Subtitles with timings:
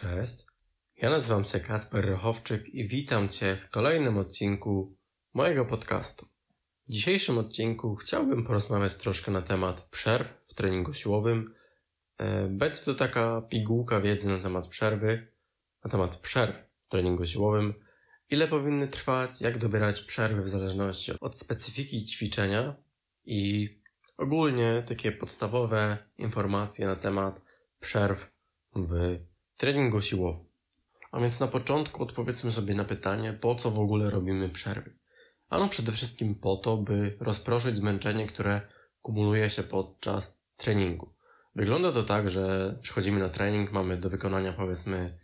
[0.00, 0.46] Cześć,
[0.96, 4.96] ja nazywam się Kasper Rochowczyk i witam Cię w kolejnym odcinku
[5.34, 6.26] mojego podcastu.
[6.88, 11.54] W dzisiejszym odcinku chciałbym porozmawiać troszkę na temat przerw w treningu siłowym.
[12.48, 15.32] Będzie to taka pigułka wiedzy na temat przerwy,
[15.84, 16.56] na temat przerw
[16.86, 17.74] w treningu siłowym,
[18.30, 22.76] ile powinny trwać, jak dobierać przerwy w zależności od specyfiki ćwiczenia
[23.24, 23.68] i
[24.16, 27.40] ogólnie takie podstawowe informacje na temat
[27.80, 28.30] przerw
[28.76, 29.18] w
[29.58, 30.44] treningu siłowym.
[31.12, 34.90] A więc na początku odpowiedzmy sobie na pytanie, po co w ogóle robimy przerwy.
[35.48, 38.60] Ano przede wszystkim po to, by rozproszyć zmęczenie, które
[39.02, 41.14] kumuluje się podczas treningu.
[41.54, 45.18] Wygląda to tak, że przychodzimy na trening, mamy do wykonania powiedzmy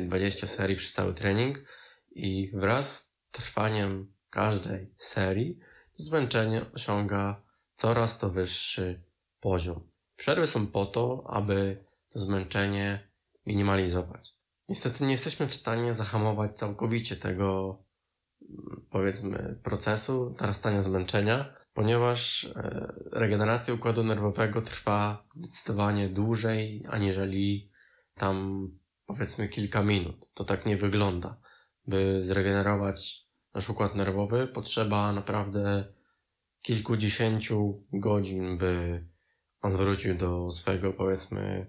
[0.00, 1.64] 20 e, serii przez cały trening
[2.10, 5.58] i wraz z trwaniem każdej serii
[5.98, 7.42] zmęczenie osiąga
[7.74, 9.02] coraz to wyższy
[9.40, 9.90] poziom.
[10.16, 13.07] Przerwy są po to, aby to zmęczenie
[13.48, 14.36] minimalizować.
[14.68, 17.78] Niestety nie jesteśmy w stanie zahamować całkowicie tego,
[18.90, 27.70] powiedzmy, procesu narastania zmęczenia, ponieważ e, regeneracja układu nerwowego trwa zdecydowanie dłużej, aniżeli
[28.14, 28.68] tam,
[29.06, 30.30] powiedzmy, kilka minut.
[30.34, 31.40] To tak nie wygląda.
[31.86, 35.92] By zregenerować nasz układ nerwowy, potrzeba naprawdę
[36.62, 39.04] kilkudziesięciu godzin, by
[39.60, 41.66] on wrócił do swojego, powiedzmy,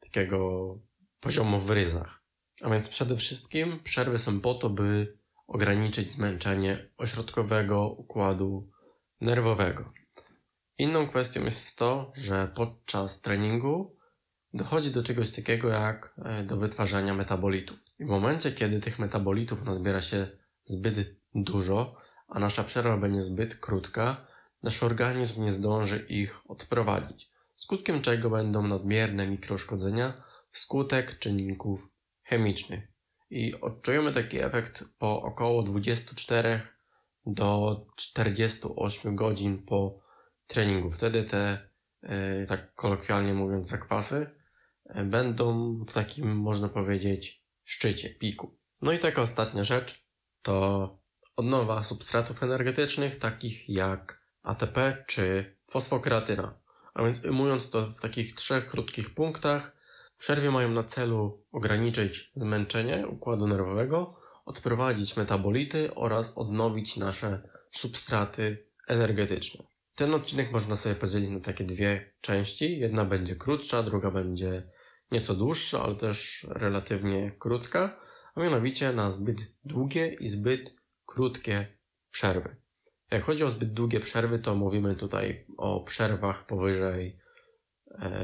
[0.00, 0.38] takiego
[1.20, 2.22] poziomu w ryzach.
[2.62, 8.70] A więc przede wszystkim przerwy są po to, by ograniczyć zmęczenie ośrodkowego układu
[9.20, 9.92] nerwowego.
[10.78, 13.96] Inną kwestią jest to, że podczas treningu
[14.54, 17.78] dochodzi do czegoś takiego jak e, do wytwarzania metabolitów.
[17.98, 20.28] I w momencie, kiedy tych metabolitów nazbiera się
[20.64, 21.96] zbyt dużo,
[22.28, 24.26] a nasza przerwa będzie zbyt krótka,
[24.62, 31.88] nasz organizm nie zdąży ich odprowadzić, skutkiem czego będą nadmierne mikroszkodzenia wskutek czynników
[32.22, 32.88] chemicznych.
[33.30, 36.60] I odczujemy taki efekt po około 24
[37.26, 40.00] do 48 godzin po
[40.46, 40.90] treningu.
[40.90, 41.68] Wtedy te,
[42.02, 44.30] e, tak kolokwialnie mówiąc, zakwasy
[44.84, 48.58] e, będą w takim, można powiedzieć, szczycie, piku.
[48.82, 50.04] No i taka ostatnia rzecz
[50.42, 50.98] to
[51.36, 56.60] odnowa substratów energetycznych, takich jak ATP czy fosfokreatyna.
[56.94, 59.77] A więc ujmując to w takich trzech krótkich punktach,
[60.18, 69.64] przerwy mają na celu ograniczyć zmęczenie układu nerwowego, odprowadzić metabolity oraz odnowić nasze substraty energetyczne.
[69.94, 72.78] Ten odcinek można sobie podzielić na takie dwie części.
[72.78, 74.70] Jedna będzie krótsza, druga będzie
[75.10, 78.00] nieco dłuższa, ale też relatywnie krótka,
[78.34, 80.74] a mianowicie na zbyt długie i zbyt
[81.06, 81.66] krótkie
[82.10, 82.56] przerwy.
[83.10, 87.18] Jak chodzi o zbyt długie przerwy, to mówimy tutaj o przerwach powyżej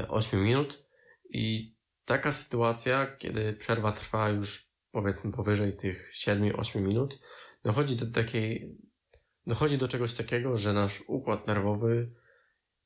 [0.07, 0.85] 8 e, minut
[1.29, 1.74] i
[2.05, 7.19] taka sytuacja, kiedy przerwa trwa już powiedzmy powyżej tych 7-8 minut,
[7.63, 8.77] dochodzi do takiej,
[9.47, 12.11] dochodzi do czegoś takiego, że nasz układ nerwowy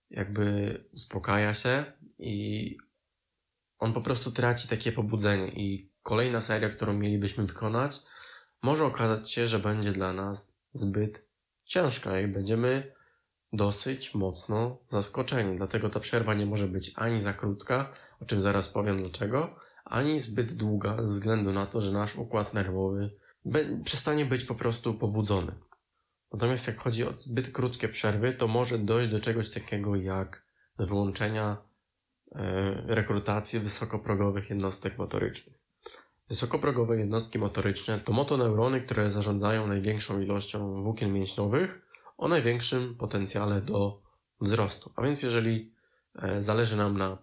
[0.09, 1.85] jakby uspokaja się
[2.19, 2.77] i
[3.79, 7.99] on po prostu traci takie pobudzenie i kolejna seria, którą mielibyśmy wykonać,
[8.61, 11.25] może okazać się, że będzie dla nas zbyt
[11.65, 12.93] ciężka i będziemy
[13.53, 15.57] dosyć mocno zaskoczeni.
[15.57, 20.19] Dlatego ta przerwa nie może być ani za krótka, o czym zaraz powiem dlaczego, ani
[20.19, 23.11] zbyt długa ze względu na to, że nasz układ nerwowy
[23.83, 25.51] przestanie być po prostu pobudzony.
[26.33, 30.43] Natomiast jak chodzi o zbyt krótkie przerwy, to może dojść do czegoś takiego jak
[30.77, 31.57] do wyłączenia
[32.31, 35.59] e, rekrutacji wysokoprogowych jednostek motorycznych.
[36.29, 41.81] Wysokoprogowe jednostki motoryczne to motoneurony, które zarządzają największą ilością włókien mięśniowych
[42.17, 44.01] o największym potencjale do
[44.41, 44.91] wzrostu.
[44.95, 45.73] A więc jeżeli
[46.15, 47.17] e, zależy nam na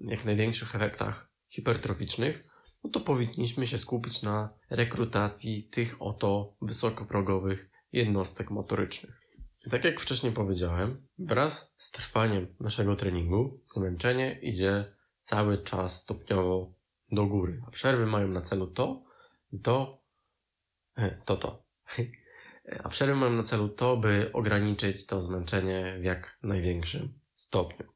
[0.00, 2.44] jak największych efektach hipertroficznych,
[2.84, 9.20] no to powinniśmy się skupić na rekrutacji tych oto wysokoprogowych jednostek motorycznych.
[9.66, 16.72] I tak jak wcześniej powiedziałem, wraz z trwaniem naszego treningu zmęczenie idzie cały czas stopniowo
[17.12, 17.62] do góry.
[17.66, 19.04] A przerwy mają na celu to,
[19.62, 20.02] to,
[21.24, 21.66] to, to.
[22.84, 27.95] A przerwy mają na celu to, by ograniczyć to zmęczenie w jak największym stopniu.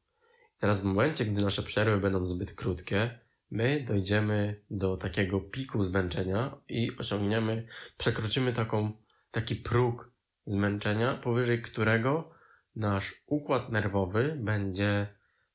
[0.61, 3.19] Teraz w momencie, gdy nasze przerwy będą zbyt krótkie,
[3.51, 7.67] my dojdziemy do takiego piku zmęczenia i osiągniemy,
[7.97, 8.91] przekroczymy taką,
[9.31, 10.11] taki próg
[10.45, 12.31] zmęczenia, powyżej którego
[12.75, 15.07] nasz układ nerwowy będzie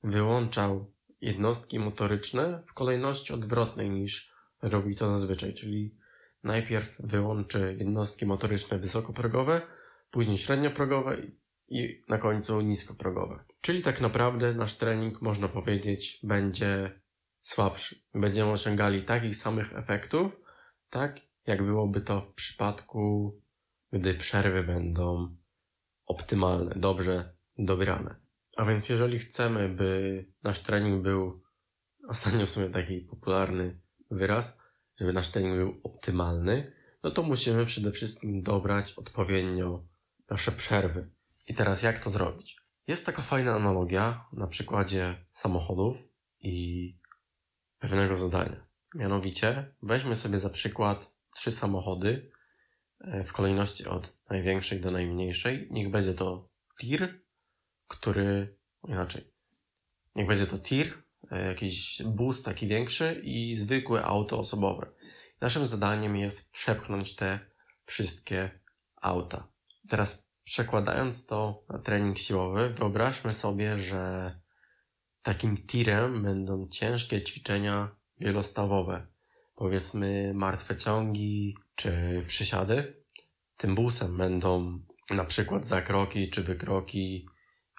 [0.02, 5.96] wyłączał jednostki motoryczne w kolejności odwrotnej niż robi to zazwyczaj, czyli
[6.42, 9.62] najpierw wyłączy jednostki motoryczne wysokoprogowe,
[10.10, 11.16] później średnioprogowe
[11.68, 13.44] i na końcu niskoprogowe.
[13.60, 17.00] Czyli tak naprawdę nasz trening, można powiedzieć, będzie
[17.40, 17.96] słabszy.
[18.14, 20.40] Będziemy osiągali takich samych efektów,
[20.90, 23.36] tak jak byłoby to w przypadku,
[23.92, 25.36] gdy przerwy będą
[26.06, 28.16] optymalne, dobrze dobrane.
[28.56, 31.42] A więc jeżeli chcemy, by nasz trening był,
[32.08, 33.80] ostatnio w sumie taki popularny
[34.10, 34.60] wyraz,
[35.00, 36.72] żeby nasz trening był optymalny,
[37.02, 39.84] no to musimy przede wszystkim dobrać odpowiednio
[40.30, 41.10] nasze przerwy.
[41.48, 42.56] I teraz jak to zrobić?
[42.86, 45.96] Jest taka fajna analogia na przykładzie samochodów
[46.40, 46.98] i
[47.78, 48.66] pewnego zadania.
[48.94, 52.30] Mianowicie weźmy sobie za przykład trzy samochody
[53.00, 55.68] e, w kolejności od największej do najmniejszej.
[55.70, 56.48] Niech będzie to
[56.80, 57.20] tir,
[57.88, 58.56] który
[58.88, 59.22] inaczej.
[60.14, 64.86] Niech będzie to tir, e, jakiś bus taki większy i zwykłe auto osobowe.
[65.40, 67.40] Naszym zadaniem jest przepchnąć te
[67.84, 68.60] wszystkie
[68.96, 69.48] auta.
[69.88, 74.32] Teraz przekładając to na trening siłowy, wyobraźmy sobie, że
[75.22, 77.88] takim tirem będą ciężkie ćwiczenia
[78.20, 79.06] wielostawowe.
[79.56, 83.02] Powiedzmy martwe ciągi czy przysiady.
[83.56, 87.28] Tym busem będą na przykład zakroki czy wykroki,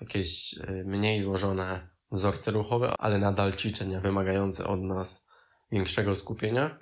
[0.02, 5.28] jakieś e, mniej złożone wzorce ruchowe, ale nadal ćwiczenia wymagające od nas
[5.72, 6.80] większego skupienia.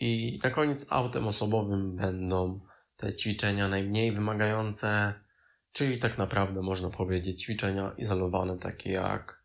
[0.00, 2.60] I na koniec autem osobowym będą
[2.96, 5.14] te ćwiczenia najmniej wymagające,
[5.72, 9.38] czyli tak naprawdę można powiedzieć ćwiczenia izolowane, takie jak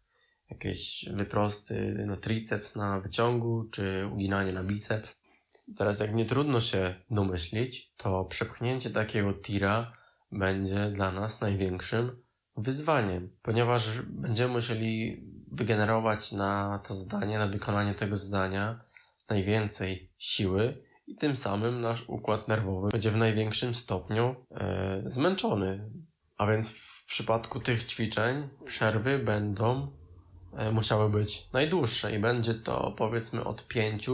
[0.50, 5.22] jakieś wyprosty na triceps na wyciągu, czy uginanie na biceps.
[5.78, 9.98] Teraz jak nie trudno się domyślić, to przepchnięcie takiego tira
[10.32, 12.24] będzie dla nas największym
[12.58, 18.82] wyzwaniem, ponieważ będziemy musieli wygenerować na to zadanie, na wykonanie tego zadania
[19.30, 25.90] najwięcej siły i tym samym nasz układ nerwowy będzie w największym stopniu e, zmęczony.
[26.38, 29.92] A więc w przypadku tych ćwiczeń przerwy będą
[30.54, 34.10] e, musiały być najdłuższe i będzie to powiedzmy od 5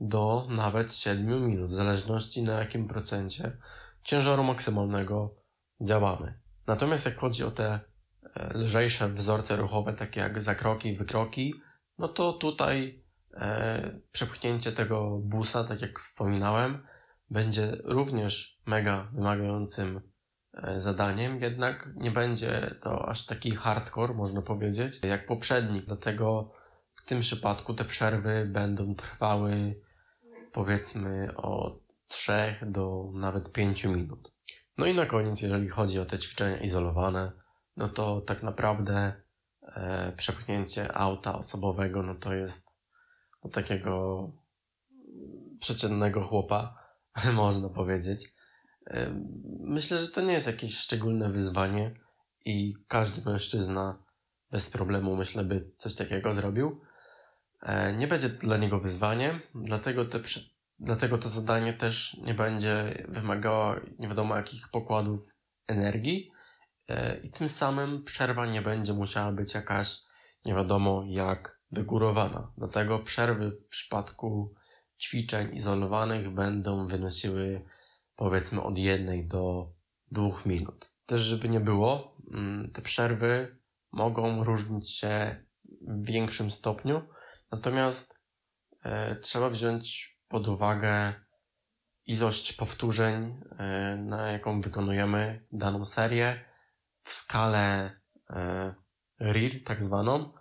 [0.00, 3.56] do nawet 7 minut, w zależności na jakim procencie
[4.02, 5.34] ciężaru maksymalnego
[5.80, 6.40] działamy.
[6.66, 7.80] Natomiast jak chodzi o te
[8.34, 11.54] e, lżejsze wzorce ruchowe, takie jak zakroki, wykroki,
[11.98, 13.04] no to tutaj
[13.34, 16.86] e, przepchnięcie tego busa, tak jak wspominałem,
[17.30, 20.00] będzie również mega wymagającym
[20.76, 25.80] zadaniem, jednak nie będzie to aż taki hardcore, można powiedzieć, jak poprzedni.
[25.80, 26.52] Dlatego
[26.94, 29.80] w tym przypadku te przerwy będą trwały
[30.52, 32.32] powiedzmy od 3
[32.62, 34.32] do nawet 5 minut.
[34.78, 37.32] No i na koniec, jeżeli chodzi o te ćwiczenia izolowane,
[37.76, 39.12] no to tak naprawdę
[39.62, 42.70] e, przepchnięcie auta osobowego, no to jest
[43.44, 44.32] no, takiego
[45.60, 46.78] przeciętnego chłopa,
[47.34, 48.36] można powiedzieć.
[49.68, 51.94] Myślę, że to nie jest jakieś szczególne wyzwanie
[52.44, 54.04] i każdy mężczyzna
[54.50, 56.80] bez problemu, myślę, by coś takiego zrobił.
[57.62, 60.20] E, nie będzie dla niego wyzwaniem, dlatego te
[60.78, 65.28] Dlatego to zadanie też nie będzie wymagało nie wiadomo jakich pokładów
[65.66, 66.30] energii
[66.88, 70.00] e, i tym samym przerwa nie będzie musiała być jakaś
[70.44, 72.52] nie wiadomo jak wygórowana.
[72.58, 74.54] Dlatego przerwy w przypadku
[75.00, 77.64] ćwiczeń izolowanych będą wynosiły
[78.16, 79.72] powiedzmy od jednej do
[80.10, 80.92] dwóch minut.
[81.06, 83.58] Też żeby nie było, mm, te przerwy
[83.92, 87.02] mogą różnić się w większym stopniu,
[87.50, 88.20] natomiast
[88.84, 91.14] e, trzeba wziąć pod uwagę
[92.06, 96.44] ilość powtórzeń, e, na jaką wykonujemy daną serię,
[97.02, 97.90] w skalę
[98.30, 98.74] e,
[99.20, 100.32] RIR, tak zwaną,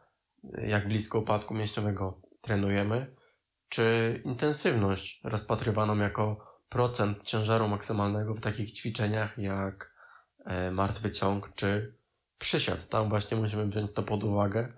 [0.44, 3.16] jak blisko upadku mięśniowego trenujemy,
[3.70, 9.94] czy intensywność rozpatrywaną jako procent ciężaru maksymalnego w takich ćwiczeniach jak
[10.46, 11.96] e, martwy ciąg czy
[12.40, 12.90] przysiad.
[12.90, 14.74] Tam właśnie musimy wziąć to pod uwagę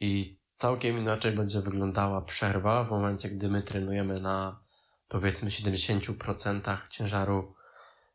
[0.00, 4.60] i całkiem inaczej będzie wyglądała przerwa w momencie, gdy my trenujemy na
[5.08, 7.54] powiedzmy 70% ciężaru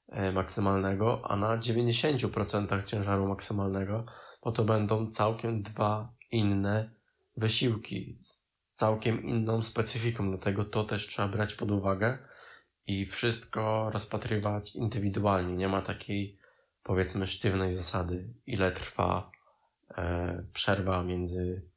[0.07, 4.05] e, maksymalnego, a na 90% ciężaru maksymalnego,
[4.43, 6.91] bo to będą całkiem dwa inne
[7.37, 12.17] wysiłki z całkiem inną specyfiką, dlatego to też trzeba brać pod uwagę
[12.89, 15.55] i wszystko rozpatrywać indywidualnie.
[15.55, 16.39] Nie ma takiej
[16.83, 19.31] powiedzmy sztywnej zasady, ile trwa
[19.97, 21.69] e, przerwa między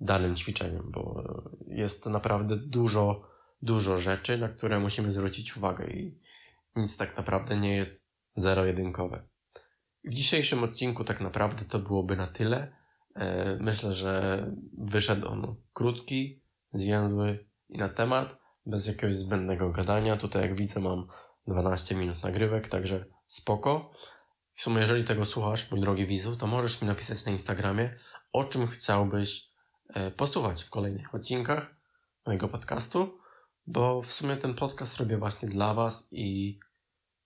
[0.00, 1.22] danym ćwiczeniem, bo
[1.66, 3.28] jest naprawdę dużo,
[3.62, 6.20] dużo rzeczy, na które musimy zwrócić uwagę i
[6.76, 8.04] nic tak naprawdę nie jest
[8.36, 9.22] zero-jedynkowe.
[10.04, 12.76] W dzisiejszym odcinku tak naprawdę to byłoby na tyle.
[13.14, 16.42] E, myślę, że wyszedł on krótki,
[16.72, 20.16] zwięzły i na temat, bez jakiegoś zbędnego gadania.
[20.16, 21.06] Tutaj jak widzę mam
[21.46, 23.92] 12 minut nagrywek, także spoko.
[24.54, 27.98] W sumie jeżeli tego słuchasz, mój drogi widzu, to możesz mi napisać na Instagramie,
[28.32, 29.52] o czym chciałbyś
[29.94, 31.74] E, posłuchać w kolejnych odcinkach.
[32.26, 33.18] mojego podcastu,
[33.66, 36.58] bo w sumie ten podcast robię właśnie dla Was i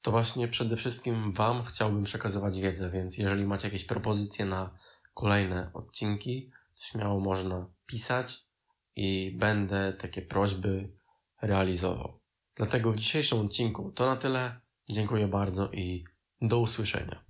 [0.02, 4.78] to właśnie przede wszystkim Wam chciałbym przekazywać wiedzę, więc jeżeli macie jakieś propozycje na
[5.14, 8.38] kolejne odcinki, to śmiało można pisać
[8.97, 10.93] i będę takie prośby
[11.43, 12.21] realizował.
[12.57, 14.61] Dlatego w dzisiejszym odcinku to na tyle.
[14.88, 16.05] Dziękuję bardzo i
[16.43, 17.23] do usłyszenia.